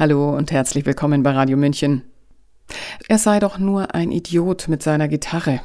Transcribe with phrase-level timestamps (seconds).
[0.00, 2.00] Hallo und herzlich willkommen bei Radio München.
[3.08, 5.60] Er sei doch nur ein Idiot mit seiner Gitarre.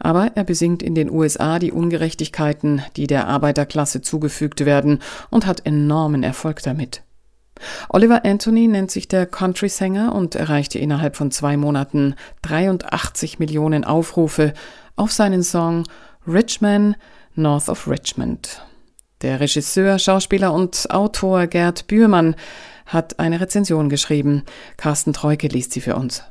[0.00, 4.98] Aber er besingt in den USA die Ungerechtigkeiten, die der Arbeiterklasse zugefügt werden,
[5.30, 7.04] und hat enormen Erfolg damit.
[7.88, 14.52] Oliver Anthony nennt sich der Country-Sänger und erreichte innerhalb von zwei Monaten 83 Millionen Aufrufe
[14.96, 15.84] auf seinen Song
[16.26, 16.96] Richman
[17.36, 18.66] North of Richmond.
[19.22, 22.36] Der Regisseur, Schauspieler und Autor Gerd Bührmann
[22.84, 24.42] hat eine Rezension geschrieben.
[24.76, 26.22] Carsten Treuke liest sie für uns.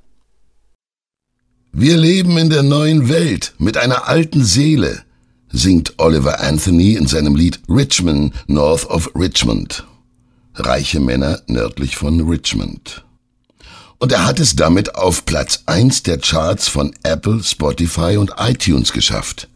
[1.71, 5.01] Wir leben in der neuen Welt mit einer alten Seele,
[5.49, 9.83] singt Oliver Anthony in seinem Lied Richmond North of Richmond.
[10.53, 13.03] Reiche Männer nördlich von Richmond.
[13.97, 18.93] Und er hat es damit auf Platz 1 der Charts von Apple, Spotify und iTunes
[18.93, 19.49] geschafft.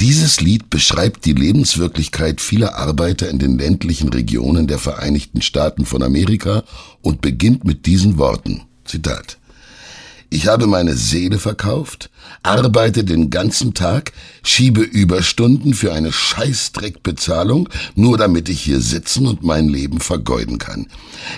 [0.00, 6.02] Dieses Lied beschreibt die Lebenswirklichkeit vieler Arbeiter in den ländlichen Regionen der Vereinigten Staaten von
[6.02, 6.64] Amerika
[7.02, 8.62] und beginnt mit diesen Worten.
[8.86, 9.36] Zitat.
[10.30, 12.08] Ich habe meine Seele verkauft,
[12.42, 19.42] arbeite den ganzen Tag, schiebe Überstunden für eine Scheißdreckbezahlung, nur damit ich hier sitzen und
[19.42, 20.86] mein Leben vergeuden kann.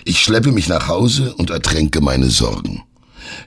[0.04, 2.84] Ich schleppe mich nach Hause und ertränke meine Sorgen.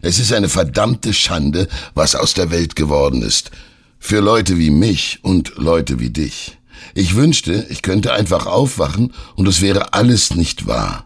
[0.02, 3.52] Es ist eine verdammte Schande, was aus der Welt geworden ist.
[4.00, 6.58] Für Leute wie mich und Leute wie dich.
[6.94, 11.06] Ich wünschte, ich könnte einfach aufwachen und es wäre alles nicht wahr.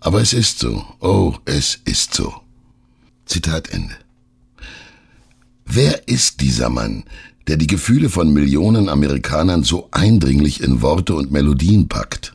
[0.00, 0.84] Aber es ist so.
[1.00, 2.34] Oh, es ist so.
[3.26, 3.94] Zitat Ende.
[5.66, 7.04] Wer ist dieser Mann,
[7.46, 12.34] der die Gefühle von Millionen Amerikanern so eindringlich in Worte und Melodien packt?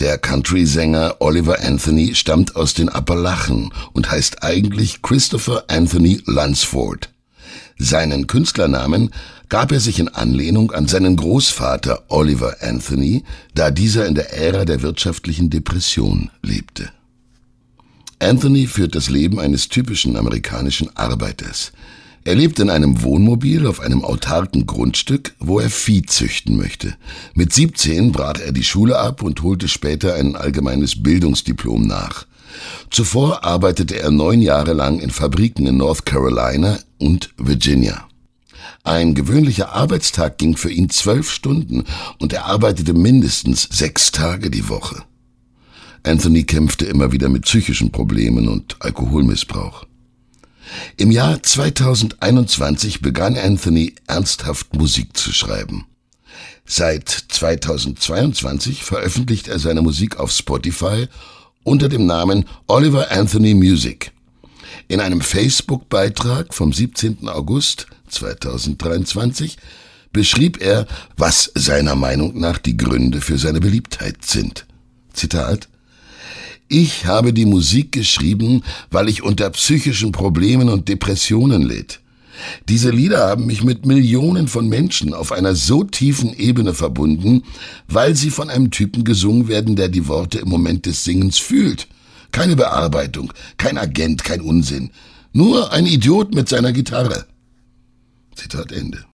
[0.00, 7.11] Der Country-Sänger Oliver Anthony stammt aus den Appalachen und heißt eigentlich Christopher Anthony Lunsford.
[7.78, 9.10] Seinen Künstlernamen
[9.48, 14.64] gab er sich in Anlehnung an seinen Großvater Oliver Anthony, da dieser in der Ära
[14.64, 16.90] der wirtschaftlichen Depression lebte.
[18.18, 21.72] Anthony führt das Leben eines typischen amerikanischen Arbeiters.
[22.24, 26.94] Er lebt in einem Wohnmobil auf einem autarken Grundstück, wo er Vieh züchten möchte.
[27.34, 32.26] Mit 17 brach er die Schule ab und holte später ein allgemeines Bildungsdiplom nach.
[32.90, 38.08] Zuvor arbeitete er neun Jahre lang in Fabriken in North Carolina und Virginia.
[38.84, 41.84] Ein gewöhnlicher Arbeitstag ging für ihn zwölf Stunden
[42.18, 45.02] und er arbeitete mindestens sechs Tage die Woche.
[46.04, 49.84] Anthony kämpfte immer wieder mit psychischen Problemen und Alkoholmissbrauch.
[50.96, 55.86] Im Jahr 2021 begann Anthony ernsthaft Musik zu schreiben.
[56.64, 61.08] Seit 2022 veröffentlicht er seine Musik auf Spotify
[61.64, 64.12] unter dem Namen Oliver Anthony Music.
[64.88, 67.28] In einem Facebook-Beitrag vom 17.
[67.28, 69.56] August 2023
[70.12, 74.66] beschrieb er, was seiner Meinung nach die Gründe für seine Beliebtheit sind.
[75.12, 75.68] Zitat
[76.68, 82.00] Ich habe die Musik geschrieben, weil ich unter psychischen Problemen und Depressionen litt.
[82.68, 87.44] Diese Lieder haben mich mit Millionen von Menschen auf einer so tiefen Ebene verbunden,
[87.88, 91.88] weil sie von einem Typen gesungen werden, der die Worte im Moment des Singens fühlt.
[92.32, 94.90] Keine Bearbeitung, kein Agent, kein Unsinn.
[95.32, 97.26] Nur ein Idiot mit seiner Gitarre.
[98.34, 99.04] Zitat Ende.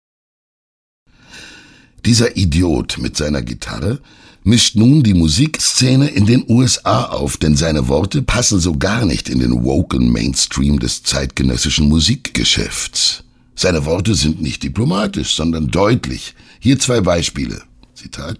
[2.04, 4.00] Dieser Idiot mit seiner Gitarre
[4.44, 9.28] mischt nun die Musikszene in den USA auf, denn seine Worte passen so gar nicht
[9.28, 13.24] in den woken Mainstream des zeitgenössischen Musikgeschäfts.
[13.54, 16.34] Seine Worte sind nicht diplomatisch, sondern deutlich.
[16.60, 17.62] Hier zwei Beispiele.
[17.94, 18.38] Zitat.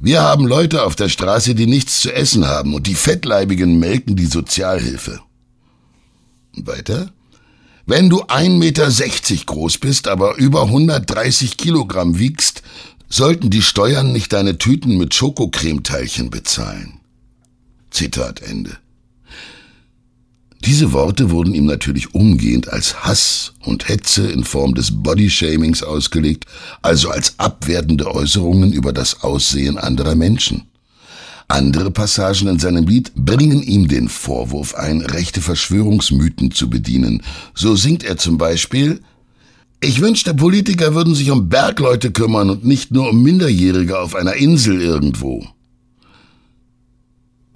[0.00, 4.16] Wir haben Leute auf der Straße, die nichts zu essen haben und die Fettleibigen melken
[4.16, 5.20] die Sozialhilfe.
[6.56, 7.10] weiter?
[7.86, 12.62] Wenn du 1,60 Meter groß bist, aber über 130 Kilogramm wiegst,
[13.08, 17.00] sollten die Steuern nicht deine Tüten mit Schokocremeteilchen bezahlen.
[17.90, 18.78] Zitat Ende.
[20.64, 26.46] Diese Worte wurden ihm natürlich umgehend als Hass und Hetze in Form des Bodyshamings ausgelegt,
[26.80, 30.62] also als abwertende Äußerungen über das Aussehen anderer Menschen.
[31.48, 37.22] Andere Passagen in seinem Lied bringen ihm den Vorwurf ein, rechte Verschwörungsmythen zu bedienen.
[37.54, 39.00] So singt er zum Beispiel
[39.82, 44.34] Ich wünschte, Politiker würden sich um Bergleute kümmern und nicht nur um Minderjährige auf einer
[44.34, 45.46] Insel irgendwo.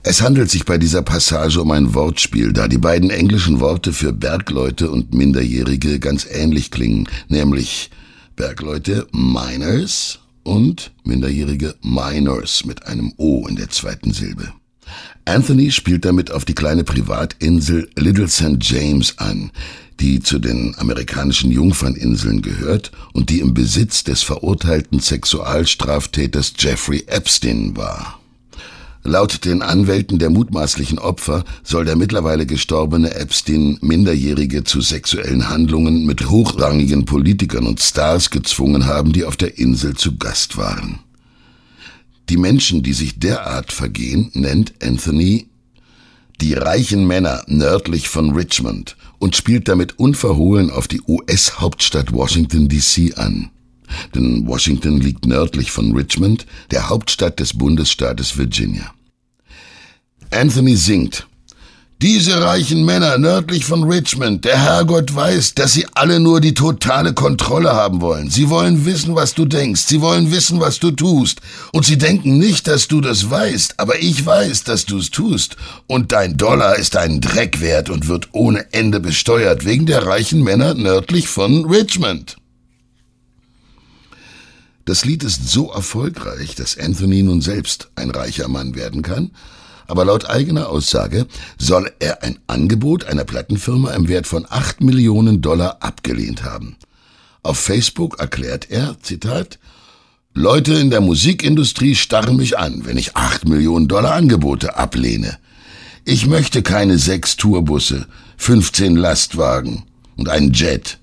[0.05, 4.13] Es handelt sich bei dieser Passage um ein Wortspiel, da die beiden englischen Worte für
[4.13, 7.91] Bergleute und Minderjährige ganz ähnlich klingen, nämlich
[8.37, 14.53] Bergleute Miners und Minderjährige Minors mit einem O in der zweiten Silbe.
[15.25, 18.57] Anthony spielt damit auf die kleine Privatinsel Little St.
[18.61, 19.51] James an,
[20.01, 27.77] die zu den amerikanischen Jungferninseln gehört und die im Besitz des verurteilten Sexualstraftäters Jeffrey Epstein
[27.77, 28.18] war.
[29.05, 36.05] Laut den Anwälten der mutmaßlichen Opfer soll der mittlerweile gestorbene Epstein Minderjährige zu sexuellen Handlungen
[36.05, 40.99] mit hochrangigen Politikern und Stars gezwungen haben, die auf der Insel zu Gast waren.
[42.29, 45.49] Die Menschen, die sich derart vergehen, nennt Anthony
[46.41, 53.19] die reichen Männer nördlich von Richmond und spielt damit unverhohlen auf die US-Hauptstadt Washington DC
[53.19, 53.51] an.
[54.15, 58.93] Denn Washington liegt nördlich von Richmond, der Hauptstadt des Bundesstaates Virginia.
[60.31, 61.27] Anthony singt.
[62.01, 67.13] Diese reichen Männer nördlich von Richmond, der Herrgott weiß, dass sie alle nur die totale
[67.13, 68.31] Kontrolle haben wollen.
[68.31, 69.81] Sie wollen wissen, was du denkst.
[69.81, 71.41] Sie wollen wissen, was du tust.
[71.73, 75.57] Und sie denken nicht, dass du das weißt, aber ich weiß, dass du es tust.
[75.89, 80.45] Und dein Dollar ist einen Dreck wert und wird ohne Ende besteuert wegen der reichen
[80.45, 82.37] Männer nördlich von Richmond.
[84.89, 89.31] Das Lied ist so erfolgreich, dass Anthony nun selbst ein reicher Mann werden kann
[89.89, 91.27] aber laut eigener Aussage
[91.59, 96.77] soll er ein Angebot einer Plattenfirma im Wert von 8 Millionen Dollar abgelehnt haben.
[97.43, 99.59] Auf Facebook erklärt er, Zitat,
[100.35, 105.39] Leute in der Musikindustrie starren mich an, wenn ich 8 Millionen Dollar Angebote ablehne.
[106.05, 108.07] Ich möchte keine sechs Tourbusse,
[108.37, 109.85] 15 Lastwagen
[110.17, 110.99] und einen Jet.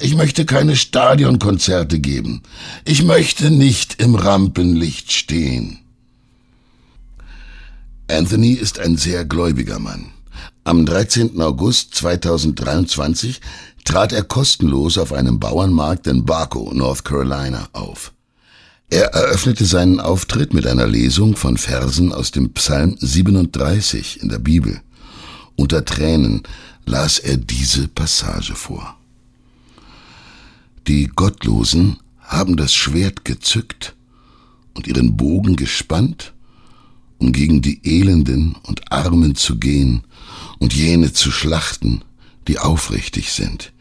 [0.00, 2.42] Ich möchte keine Stadionkonzerte geben.
[2.84, 5.80] Ich möchte nicht im Rampenlicht stehen.
[8.08, 10.12] Anthony ist ein sehr gläubiger Mann.
[10.62, 11.40] Am 13.
[11.40, 13.40] August 2023
[13.84, 18.12] trat er kostenlos auf einem Bauernmarkt in Barco, North Carolina, auf.
[18.90, 24.38] Er eröffnete seinen Auftritt mit einer Lesung von Versen aus dem Psalm 37 in der
[24.38, 24.80] Bibel.
[25.56, 26.44] Unter Tränen
[26.86, 28.97] las er diese Passage vor.
[30.88, 33.94] Die Gottlosen haben das Schwert gezückt
[34.74, 36.32] und ihren Bogen gespannt
[37.18, 40.04] um gegen die Elenden und Armen zu gehen
[40.58, 42.02] und jene zu schlachten,
[42.46, 43.72] die aufrichtig sind.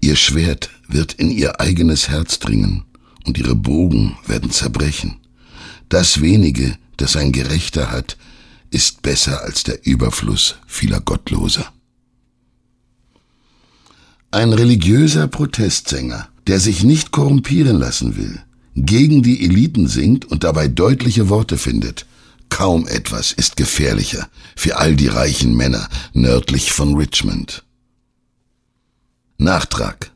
[0.00, 2.84] Ihr Schwert wird in ihr eigenes Herz dringen
[3.24, 5.18] und ihre Bogen werden zerbrechen.
[5.88, 8.16] Das wenige, das ein Gerechter hat,
[8.70, 11.70] ist besser als der Überfluss vieler Gottloser.
[14.30, 18.40] Ein religiöser Protestsänger, der sich nicht korrumpieren lassen will,
[18.74, 22.06] gegen die Eliten singt und dabei deutliche Worte findet,
[22.52, 27.64] Kaum etwas ist gefährlicher für all die reichen Männer nördlich von Richmond.
[29.38, 30.10] Nachtrag.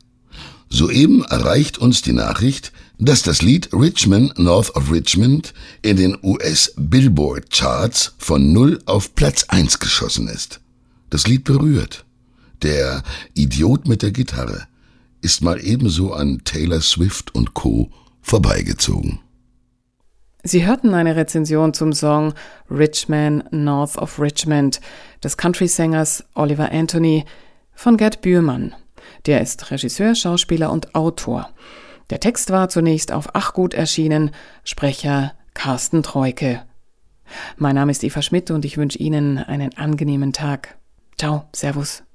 [0.69, 6.73] Soeben erreicht uns die Nachricht, dass das Lied Richmond North of Richmond in den US
[6.77, 10.59] Billboard Charts von 0 auf Platz 1 geschossen ist.
[11.09, 12.05] Das Lied berührt.
[12.61, 13.01] Der
[13.33, 14.67] Idiot mit der Gitarre
[15.27, 17.89] ist mal ebenso an Taylor Swift und Co.
[18.21, 19.19] vorbeigezogen.
[20.41, 22.33] Sie hörten eine Rezension zum Song
[22.71, 24.79] Rich Man North of Richmond
[25.21, 27.25] des Country-Sängers Oliver Anthony
[27.73, 28.73] von Gerd Bührmann.
[29.25, 31.49] Der ist Regisseur, Schauspieler und Autor.
[32.09, 34.31] Der Text war zunächst auf Achgut erschienen,
[34.63, 36.61] Sprecher Carsten Treuke.
[37.57, 40.77] Mein Name ist Eva Schmidt und ich wünsche Ihnen einen angenehmen Tag.
[41.17, 42.06] Ciao, Servus.